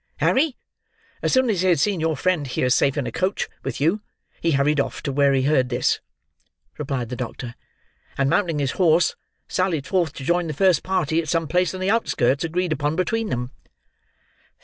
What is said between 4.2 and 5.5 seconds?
he hurried off to where he